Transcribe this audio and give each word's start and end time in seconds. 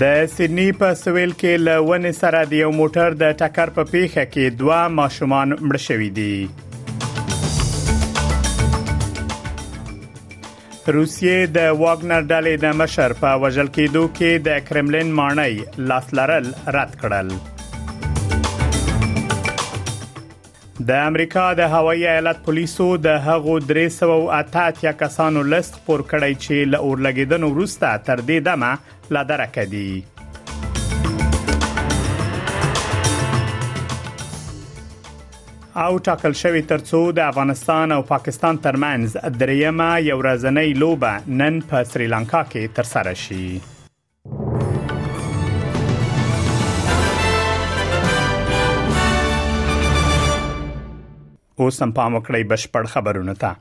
د 0.00 0.04
سېډنی 0.36 0.64
په 0.78 0.88
سویل 1.02 1.30
کې 1.40 1.52
لون 1.66 2.06
سره 2.20 2.40
د 2.48 2.52
یو 2.62 2.70
موټر 2.78 3.14
د 3.20 3.30
ټکر 3.42 3.70
په 3.76 3.82
پیښه 3.92 4.24
کې 4.32 4.56
دوه 4.62 4.88
ماشومان 4.96 5.54
مړ 5.68 5.80
شوي 5.84 6.08
دي 6.18 6.48
روسیې 10.96 11.36
د 11.54 11.80
واګنر 11.82 12.22
ډلې 12.24 12.54
د 12.66 12.76
مشر 12.82 13.14
په 13.22 13.30
وجل 13.44 13.70
کېدو 13.78 14.02
کې 14.18 14.44
د 14.50 14.58
کرملین 14.68 15.14
مانای 15.22 15.58
لاسلرل 15.92 16.52
رد 16.78 16.92
کړل 17.04 17.32
د 20.90 21.00
امریکا 21.06 21.46
د 21.60 21.66
هوایي 21.78 22.04
ایالت 22.10 22.44
پولیسو 22.44 22.84
د 23.08 23.16
هغو 23.30 23.54
300 23.72 24.28
اتات 24.42 24.82
یا 24.84 24.92
کسانو 25.00 25.40
لست 25.54 25.82
پور 25.86 26.04
کړی 26.14 26.44
چې 26.44 26.70
له 26.74 26.86
اورلګیدنو 26.86 27.52
وروسته 27.56 27.96
تر 28.10 28.20
دې 28.28 28.46
دمه 28.50 28.96
لا 29.10 29.22
درک 29.28 29.58
دي 29.70 30.02
او 35.80 35.98
ټاکل 36.06 36.32
شوی 36.38 36.60
ترڅو 36.68 37.00
د 37.16 37.20
افغانستان 37.32 37.92
او 37.96 38.02
پاکستان 38.06 38.56
ترمنځ 38.64 39.16
دریمه 39.42 39.86
یو 40.06 40.16
ورځنۍ 40.22 40.74
لوبه 40.82 41.12
نن 41.42 41.60
په 41.72 41.82
سریلانکا 41.92 42.40
کې 42.54 42.74
ترسره 42.78 43.14
شي 43.24 43.60
اوس 51.62 51.82
هم 51.82 51.92
پام 51.94 52.16
وکړئ 52.16 52.42
بشپړ 52.50 52.92
خبرونه 52.96 53.32
ته 53.44 53.54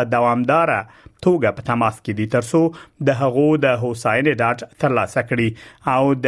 توګه 1.28 1.50
په 1.58 1.62
تماس 1.70 1.96
کې 2.04 2.14
دي 2.20 2.26
د 3.08 3.10
هغو 3.22 3.50
د 3.66 3.68
ډاټ 4.42 4.60
ترلاسه 4.82 5.22
کړي 5.30 5.50
او 5.96 6.04
د 6.26 6.28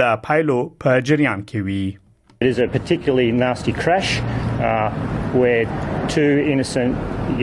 د 0.00 0.04
فایلو 0.26 0.60
په 0.80 0.90
جریان 1.06 1.40
کې 1.50 1.60
وي 1.66 1.86
It 2.44 2.48
is 2.54 2.58
a 2.58 2.66
particularly 2.76 3.30
nasty 3.44 3.72
crash 3.82 4.10
uh, 4.22 4.88
where 5.40 5.64
two 6.14 6.30
innocent 6.52 6.92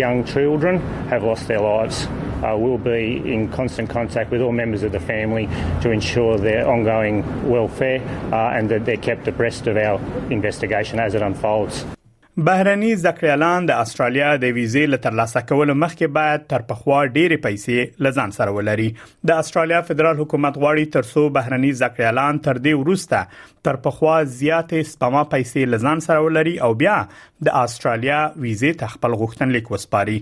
young 0.03 0.17
children 0.33 0.73
have 1.11 1.21
lost 1.29 1.43
their 1.51 1.61
lives. 1.71 1.97
Uh, 2.45 2.55
we'll 2.61 2.83
be 2.95 3.03
in 3.35 3.41
constant 3.59 3.87
contact 3.97 4.27
with 4.33 4.41
all 4.45 4.53
members 4.63 4.81
of 4.87 4.91
the 4.97 5.03
family 5.13 5.45
to 5.83 5.87
ensure 5.97 6.33
their 6.49 6.63
ongoing 6.75 7.15
welfare 7.55 7.99
uh, 8.37 8.55
and 8.57 8.63
that 8.73 8.81
they're 8.89 9.05
kept 9.09 9.23
abreast 9.33 9.63
of 9.71 9.75
our 9.87 9.97
investigation 10.39 10.95
as 11.05 11.11
it 11.21 11.23
unfolds. 11.29 11.75
بهرني 12.45 12.89
ذکریالان 13.01 13.67
د 13.69 13.77
استرالیا 13.83 14.25
د 14.41 14.51
ویزې 14.57 14.89
لترلاسه 14.93 15.41
کولو 15.51 15.75
مخکې 15.83 16.11
باید 16.17 16.43
تر 16.51 16.65
پخوا 16.71 16.97
ډېرې 17.15 17.39
پیسې 17.45 18.03
لزان 18.07 18.33
سره 18.35 18.51
ولري 18.57 18.85
د 19.31 19.39
استرالیا 19.43 19.79
فدرال 19.87 20.19
حکومت 20.19 20.59
غواړي 20.59 20.91
ترڅو 20.97 21.23
بهرني 21.37 21.71
ذکریالان 21.79 22.41
تر 22.49 22.59
دې 22.59 22.83
وروسته 22.83 23.63
تر 23.69 23.79
پخوا 23.87 24.17
زیاتې 24.35 24.89
سپما 24.91 25.23
پیسې 25.31 25.71
لزان 25.75 26.03
سره 26.07 26.17
ولري 26.27 26.53
او 26.67 26.69
بیا 26.83 26.99
د 27.49 27.57
استرالیا 27.63 28.19
ویزې 28.35 28.81
تخپل 28.83 29.17
غوښتنلیک 29.23 29.73
وسپاري 29.75 30.19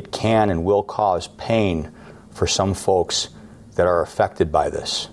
it 0.00 0.10
can 0.18 0.52
and 0.52 0.64
will 0.68 0.84
cause 0.92 1.26
pain 1.42 1.82
for 2.32 2.46
some 2.46 2.74
folks 2.74 3.28
that 3.76 3.86
are 3.86 4.02
affected 4.02 4.50
by 4.52 4.68
this. 4.70 5.08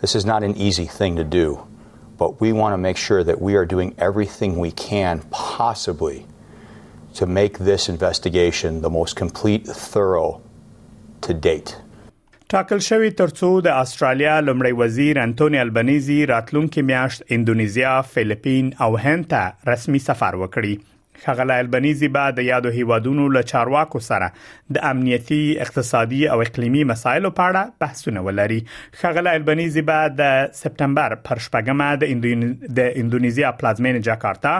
This 0.00 0.14
is 0.14 0.24
not 0.24 0.42
an 0.42 0.56
easy 0.56 0.86
thing 0.86 1.16
to 1.16 1.24
do, 1.24 1.66
but 2.18 2.40
we 2.40 2.52
want 2.52 2.72
to 2.72 2.78
make 2.78 2.96
sure 2.96 3.24
that 3.24 3.40
we 3.40 3.54
are 3.56 3.66
doing 3.66 3.94
everything 3.98 4.58
we 4.58 4.70
can 4.70 5.20
possibly 5.30 6.26
to 7.14 7.26
make 7.26 7.58
this 7.58 7.88
investigation 7.88 8.80
the 8.82 8.90
most 8.90 9.14
complete, 9.22 9.66
thorough 9.66 10.32
to 11.26 11.34
date. 11.48 11.72
ټاکل 12.52 12.78
شوی 12.86 13.10
ترڅو 13.18 13.50
د 13.66 13.68
استرالیا 13.82 14.32
لمړی 14.40 14.72
وزیر 14.80 15.18
انټونی 15.20 15.58
البنيزي 15.58 16.16
راتلونکي 16.32 16.82
میاشت 16.90 17.22
انډونیزیا، 17.30 17.92
فلیپین 18.12 18.70
او 18.86 18.90
هند 18.96 19.28
ته 19.30 19.72
رسمي 19.72 19.98
سفر 20.08 20.34
وکړي. 20.42 20.76
خغل 21.26 21.50
البنيزي 21.50 22.08
به 22.08 22.30
د 22.30 22.38
یادو 22.38 22.68
هیوادونو 22.76 23.28
له 23.34 23.42
چارواکو 23.52 24.00
سره 24.08 24.32
د 24.76 24.84
امنیتی 24.90 25.38
اقتصادي 25.66 26.20
او 26.34 26.40
اقليمي 26.44 26.84
مسایلو 26.90 27.30
په 27.40 27.50
اړه 27.50 27.78
بحثونه 27.82 28.20
ولري 28.28 28.58
خغل 29.02 29.28
البنيزي 29.32 29.82
به 29.90 30.08
د 30.20 30.50
سپتمبر 30.62 31.14
پر 31.28 31.42
شپږمه 31.46 31.90
د 32.02 32.12
اندونیزیا 32.16 32.72
د 32.80 32.98
اندونیزیا 33.02 33.52
پلازمین 33.62 34.00
جاکارتا 34.08 34.54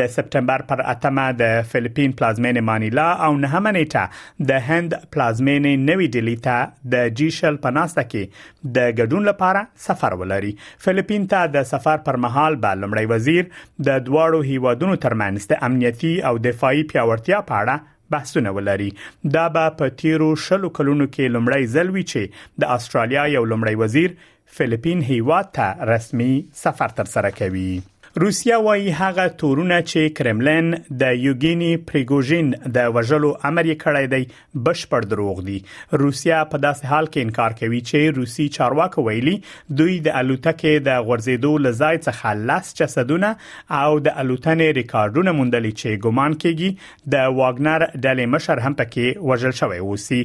د 0.00 0.10
سپتمبر 0.16 0.64
پر 0.72 0.82
اتمه 0.94 1.26
د 1.44 1.54
فلیپین 1.74 2.12
پلازمین 2.22 2.60
مانیلا 2.70 3.06
او 3.12 3.30
نهمه 3.46 3.74
نیټه 3.78 4.48
د 4.52 4.66
هند 4.70 4.98
پلازمین 5.16 5.70
نوی 5.92 6.08
ډیلی 6.16 6.36
ته 6.48 6.88
د 6.96 7.08
جیشل 7.22 7.60
پناسته 7.68 8.06
کې 8.08 8.74
د 8.80 8.92
ګډون 8.92 9.30
لپاره 9.30 9.64
سفر 9.88 10.18
ولري 10.24 10.52
فلیپین 10.88 11.26
ته 11.34 11.54
د 11.58 11.68
سفر 11.72 12.04
پر 12.10 12.20
مهال 12.26 12.60
به 12.66 12.82
لمړی 12.82 13.12
وزیر 13.16 13.46
د 13.90 14.04
دواړو 14.10 14.52
هیوادونو 14.52 15.00
ترمنځ 15.06 15.50
د 15.54 15.64
امنیت 15.70 15.91
امنیتی 15.92 16.22
او 16.28 16.38
دفاعي 16.48 16.82
پیاوړتیا 16.92 17.38
په 17.52 17.60
اړه 17.62 17.76
بحثونه 18.16 18.50
ولري 18.58 18.88
دا 19.36 19.44
به 19.54 19.76
په 19.78 19.94
تیرو 20.02 20.30
شلو 20.48 20.68
کلونو 20.80 21.06
کې 21.14 21.32
لمړی 21.34 21.62
ځل 21.76 21.88
وی 21.94 22.04
چې 22.12 22.60
د 22.64 22.74
استرالیا 22.78 23.24
یو 23.36 23.44
لمړی 23.52 23.76
وزیر 23.84 24.10
فلیپین 24.58 24.98
هیواد 25.12 25.46
ته 25.60 25.66
رسمي 25.94 26.32
سفر 26.64 26.90
تر 27.00 27.06
سره 27.14 27.30
کوي 27.38 27.72
روسیا 28.16 28.56
وايي 28.62 28.90
هغه 28.92 29.28
تورونه 29.28 29.76
چې 29.82 30.10
کرملین 30.16 30.66
د 31.02 31.12
یوګینی 31.20 31.68
پریګوژین 31.90 32.50
د 32.74 32.88
وژلو 32.96 33.28
امر 33.50 33.68
یې 33.68 33.76
کړی 33.84 34.10
دی 34.14 34.66
بشپړ 34.66 35.06
دروغ 35.12 35.38
دي 35.46 35.54
روسیا 36.02 36.40
په 36.50 36.58
داسې 36.64 36.90
حال 36.94 37.06
کې 37.06 37.24
انکار 37.28 37.54
کوي 37.60 37.78
چې 37.90 38.18
روسی 38.18 38.48
چارواکو 38.56 39.04
ویلي 39.06 39.34
دوی 39.80 39.94
د 40.08 40.18
الوتکې 40.22 40.84
د 40.88 41.06
غورزیدو 41.06 41.52
لزای 41.68 42.00
څخه 42.02 42.44
لاس 42.50 42.68
جسدونه 42.82 43.30
او 43.30 43.96
د 44.08 44.18
الوتنې 44.24 44.78
ریکارډونه 44.80 45.34
موندلي 45.40 45.72
چې 45.80 46.02
ګومان 46.08 46.36
کیږي 46.44 47.08
د 47.16 47.32
واګنر 47.40 47.86
ډلې 47.86 48.34
مشر 48.36 48.62
هم 48.66 48.78
پکې 48.82 49.26
وژل 49.32 49.56
شوی 49.62 49.80
وسی 49.88 50.20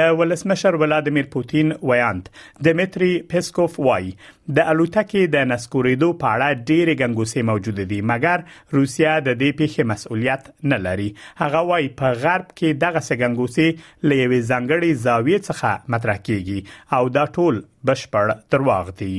د 0.00 0.20
ولسمشر 0.20 0.80
ولادمیر 0.84 1.32
پوتین 1.38 1.72
ویاند 1.94 2.28
دمیتری 2.70 3.10
پیسکوف 3.34 3.80
وای 3.90 4.14
د 4.58 4.70
الوتکې 4.70 5.32
د 5.38 5.44
نسکوریدو 5.48 6.06
په 6.22 6.36
اړه 6.36 6.62
ډېر 6.62 7.02
ګنګوس 7.02 7.29
روسي 7.30 7.42
موجود 7.46 7.78
دي 7.90 7.98
مګر 8.10 8.40
روسیا 8.76 9.10
د 9.26 9.36
دې 9.40 9.50
پیښې 9.58 9.84
مسؤلیت 9.90 10.50
نه 10.72 10.78
لري 10.86 11.06
هغه 11.42 11.60
وايي 11.70 11.88
په 12.00 12.22
غرب 12.22 12.46
کې 12.60 12.78
دغه 12.84 13.02
سګنګوسي 13.08 13.68
لېوي 14.10 14.40
ځنګړي 14.50 14.90
زاویې 15.06 15.38
څخه 15.48 15.72
مطرح 15.94 16.18
کیږي 16.26 16.58
او 16.98 17.02
دا 17.18 17.24
ټول 17.38 17.62
بشپړ 17.86 18.34
درواغ 18.56 18.84
دي 19.02 19.18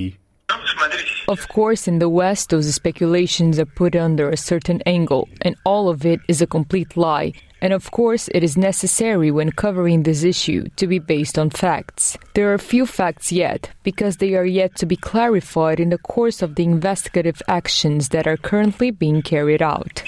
Of 1.31 1.43
course, 1.55 1.83
in 1.91 1.99
the 2.03 2.07
West, 2.19 2.53
those 2.53 2.69
speculations 2.77 3.59
are 3.63 3.69
put 3.81 3.95
under 4.05 4.23
a 4.29 4.39
certain 4.43 4.79
angle, 4.93 5.21
and 5.49 5.55
all 5.73 5.87
of 5.91 6.05
it 6.13 6.19
is 6.33 6.41
a 6.45 6.49
complete 6.55 6.97
lie. 7.03 7.29
And 7.61 7.73
of 7.73 7.91
course, 7.91 8.27
it 8.33 8.43
is 8.43 8.57
necessary 8.57 9.29
when 9.29 9.51
covering 9.51 10.01
this 10.01 10.23
issue 10.23 10.67
to 10.77 10.87
be 10.87 10.97
based 10.97 11.37
on 11.37 11.51
facts. 11.51 12.17
There 12.33 12.51
are 12.51 12.57
few 12.57 12.87
facts 12.87 13.31
yet, 13.31 13.69
because 13.83 14.17
they 14.17 14.33
are 14.33 14.45
yet 14.45 14.75
to 14.77 14.87
be 14.87 14.95
clarified 14.95 15.79
in 15.79 15.89
the 15.89 15.99
course 15.99 16.41
of 16.41 16.55
the 16.55 16.63
investigative 16.63 17.39
actions 17.47 18.09
that 18.09 18.25
are 18.25 18.37
currently 18.37 18.89
being 18.89 19.21
carried 19.21 19.61
out. 19.61 20.01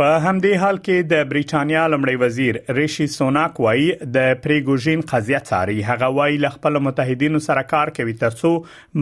په 0.00 0.10
همدې 0.24 0.60
حال 0.60 0.76
کې 0.84 1.08
د 1.08 1.26
بریټانیا 1.30 1.80
لمړی 1.94 2.18
وزیر 2.20 2.58
ریشي 2.76 3.06
سوناک 3.14 3.58
وایي 3.64 3.88
د 4.14 4.28
پریګوژین 4.44 5.00
قضیه 5.10 5.40
څاري 5.48 5.74
هغه 5.88 6.06
وایي 6.18 6.38
ل 6.44 6.50
خپل 6.54 6.78
متحدینو 6.86 7.40
سره 7.48 7.64
کار 7.72 7.92
کوي 7.98 8.14
ترڅو 8.22 8.52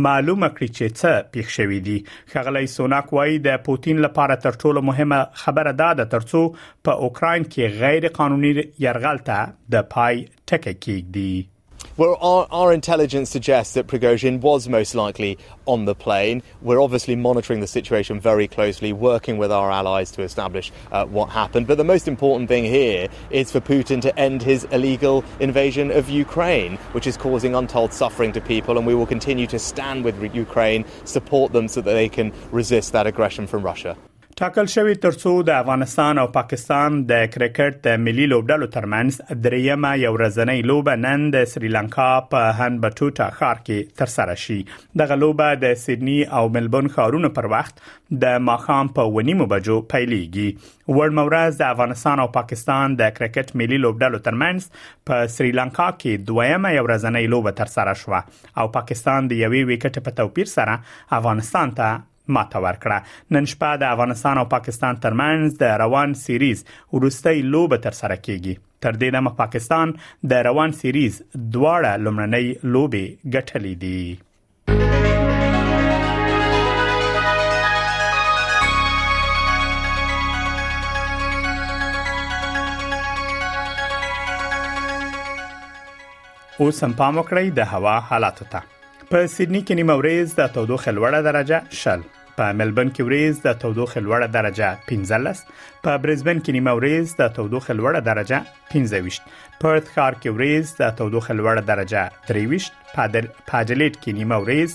معلومه 0.06 0.48
کړي 0.56 0.68
چې 0.70 0.98
څه 1.00 1.28
پیښ 1.36 1.54
شوې 1.56 1.86
دي 1.88 1.98
خغلی 2.34 2.62
سوناک 2.74 3.12
وایي 3.18 3.36
د 3.44 3.58
پوتین 3.68 4.00
لپاره 4.06 4.38
تر 4.46 4.58
ټولو 4.64 4.82
مهمه 4.88 5.22
خبره 5.44 5.74
دا 5.82 5.92
ده 6.02 6.08
ترڅو 6.16 6.40
په 6.88 6.96
اوکرين 7.10 7.46
کې 7.52 7.78
غیر 7.84 8.10
قانوني 8.20 8.50
يرغل 8.88 9.22
ته 9.30 9.46
د 9.76 9.86
پای 9.94 10.22
ټکی 10.52 10.74
کېږي 10.78 11.46
Well, 11.96 12.16
our, 12.20 12.46
our, 12.50 12.72
intelligence 12.72 13.28
suggests 13.30 13.74
that 13.74 13.86
Prigozhin 13.88 14.40
was 14.40 14.68
most 14.68 14.94
likely 14.94 15.36
on 15.66 15.84
the 15.84 15.94
plane. 15.96 16.42
We're 16.62 16.80
obviously 16.80 17.16
monitoring 17.16 17.58
the 17.60 17.66
situation 17.66 18.20
very 18.20 18.46
closely, 18.46 18.92
working 18.92 19.36
with 19.38 19.50
our 19.50 19.70
allies 19.70 20.10
to 20.12 20.22
establish 20.22 20.70
uh, 20.92 21.06
what 21.06 21.28
happened. 21.30 21.66
But 21.66 21.76
the 21.78 21.84
most 21.84 22.06
important 22.06 22.48
thing 22.48 22.64
here 22.64 23.08
is 23.30 23.50
for 23.50 23.60
Putin 23.60 24.00
to 24.02 24.16
end 24.18 24.42
his 24.42 24.64
illegal 24.64 25.24
invasion 25.40 25.90
of 25.90 26.08
Ukraine, 26.08 26.76
which 26.92 27.06
is 27.06 27.16
causing 27.16 27.54
untold 27.54 27.92
suffering 27.92 28.32
to 28.32 28.40
people. 28.40 28.78
And 28.78 28.86
we 28.86 28.94
will 28.94 29.06
continue 29.06 29.46
to 29.48 29.58
stand 29.58 30.04
with 30.04 30.34
Ukraine, 30.34 30.84
support 31.04 31.52
them 31.52 31.66
so 31.68 31.80
that 31.80 31.92
they 31.94 32.08
can 32.08 32.32
resist 32.52 32.92
that 32.92 33.06
aggression 33.08 33.46
from 33.46 33.62
Russia. 33.62 33.96
ټاکل 34.38 34.66
شوی 34.74 34.94
ترڅو 35.04 35.30
د 35.46 35.50
افغانستان 35.60 36.18
او 36.22 36.24
پاکستان 36.34 36.98
د 37.06 37.22
کرکټ 37.36 37.78
د 37.86 37.96
ملي 38.02 38.26
لوبډلو 38.32 38.66
ترمنځ 38.74 39.16
دریمه 39.46 39.88
یو 40.00 40.10
ورځنۍ 40.16 40.60
لوبه 40.70 40.92
نن 41.04 41.22
د 41.36 41.46
سریلانکا 41.52 42.06
په 42.34 42.52
هانبټوټا 42.58 43.26
ښار 43.38 43.60
کې 43.68 43.96
ترسره 44.02 44.36
شي 44.42 44.58
دغه 45.02 45.16
لوبه 45.22 45.48
د 45.64 45.74
سېډني 45.84 46.16
او 46.40 46.42
ملبون 46.58 46.90
ښارونو 46.98 47.30
پر 47.38 47.48
وخت 47.54 47.82
د 48.26 48.36
ماخام 48.50 48.90
په 48.98 49.12
ونیمو 49.16 49.46
بجو 49.54 49.78
پیلېږي 49.94 51.00
ورمورز 51.00 51.58
د 51.62 51.72
افغانستان 51.78 52.22
او 52.26 52.26
پاکستان 52.38 52.94
د 53.02 53.10
کرکټ 53.18 53.58
ملي 53.64 53.80
لوبډلو 53.86 54.22
ترمنځ 54.28 55.08
په 55.10 55.32
سریلانکا 55.38 55.88
کې 55.96 56.28
دویمه 56.30 56.72
یو 56.78 56.86
ورځنۍ 56.90 57.34
لوبه 57.34 57.54
ترسره 57.62 57.96
شوه 58.04 58.24
او 58.62 58.68
پاکستان 58.78 59.32
د 59.34 59.42
یوې 59.42 59.72
وکټ 59.72 60.06
په 60.10 60.16
توپیر 60.22 60.52
سره 60.58 60.78
افغانستان 61.20 61.74
ته 61.82 61.90
ماته 62.36 62.60
ورکړه 62.64 63.34
نن 63.36 63.48
شپه 63.54 63.70
د 63.82 63.90
افغانستان 63.96 64.42
او 64.44 64.46
پاکستان 64.54 65.00
ترمنځ 65.06 65.58
د 65.64 65.76
روان 65.84 66.14
سیریز 66.22 66.64
وروستۍ 66.96 67.44
لوبه 67.56 67.82
تر 67.88 67.98
سره 68.02 68.20
کیږي 68.28 68.56
تر 68.86 68.96
دې 69.02 69.18
دمه 69.18 69.36
پاکستان 69.42 69.94
د 70.32 70.46
روان 70.50 70.76
سیریز 70.84 71.20
دواړه 71.34 72.00
لمړنۍ 72.06 72.72
لوبه 72.78 73.06
ګټلې 73.10 73.84
دي 73.84 74.16
اوس 86.64 86.78
هم 86.84 86.94
پام 87.00 87.18
وکړئ 87.18 87.50
د 87.58 87.68
هوا 87.74 87.92
حالاتو 88.08 88.46
ته 88.54 88.66
په 89.10 89.28
سیدنی 89.36 89.62
کې 89.66 89.82
نیمه 89.82 89.98
ورځ 90.02 90.34
د 90.42 90.52
تودوخه 90.58 90.94
لوړه 91.00 91.26
درجه 91.26 91.82
شل 91.82 92.06
په 92.38 92.46
ملبن 92.58 92.88
کې 92.94 93.02
وريز 93.06 93.34
د 93.46 93.48
تودوخې 93.62 94.00
لوړه 94.06 94.28
درجه 94.36 94.68
15 94.88 95.77
په 95.88 95.98
برزبن 96.04 96.40
کې 96.44 96.52
نیمه 96.54 96.72
ورځ 96.78 97.12
د 97.18 97.28
تودوخه 97.36 97.74
لوړه 97.76 98.00
درجه 98.08 98.38
15 98.72 99.04
وشت 99.04 99.22
پرث 99.60 99.86
ښار 99.94 100.14
کې 100.22 100.30
ورځ 100.38 100.72
د 100.80 100.90
تودوخه 100.98 101.34
لوړه 101.38 101.62
درجه 101.70 102.02
3 102.32 102.42
وشت 102.50 102.72
پاجلیټ 102.96 103.94
کې 104.02 104.10
نیمه 104.18 104.40
ورځ 104.42 104.74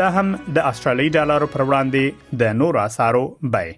دا 0.00 0.08
هم 0.16 0.28
د 0.56 0.58
استرالی 0.72 1.08
ډالر 1.16 1.46
پر 1.54 1.62
وړاندې 1.68 2.38
د 2.42 2.56
نورو 2.62 2.82
اسارو 2.86 3.24
بای 3.56 3.72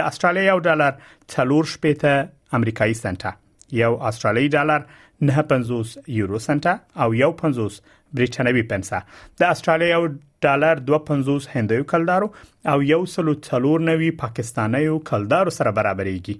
د 0.00 0.08
استرالیا 0.12 0.44
یو 0.52 0.58
ډالر 0.68 0.92
4 1.38 1.70
شپېته 1.74 2.58
امریکایي 2.60 2.96
سنټه 3.04 3.30
یو 3.82 3.92
استرالی 4.10 4.46
ډالر 4.56 4.80
950 5.22 5.98
یورو 6.06 6.38
سنت 6.38 6.66
او 6.96 7.14
150 7.14 7.80
برېټنوي 8.14 8.62
پنسه 8.72 9.00
د 9.40 9.50
استرالیا 9.56 9.88
یو 9.94 10.04
ډالر 10.46 10.80
250 10.90 11.48
هندیو 11.54 11.84
کلدارو 11.94 12.28
او 12.74 12.76
یو 12.92 13.00
سلو 13.14 13.34
څلور 13.48 13.78
نوي 13.90 14.10
پاکستانیو 14.22 14.98
کلدارو 15.10 15.50
سره 15.58 15.74
برابرېږي 15.78 16.36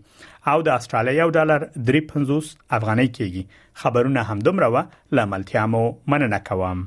او 0.52 0.56
د 0.70 0.78
استرالیا 0.80 1.14
یو 1.20 1.28
ډالر 1.38 1.66
350 1.90 2.54
افغانۍ 2.78 3.08
کېږي 3.16 3.44
خبرونه 3.82 4.24
همدومره 4.30 4.70
و 4.74 5.20
لاملتیا 5.20 5.66
مو 5.74 5.82
مننه 6.14 6.38
کوم 6.50 6.86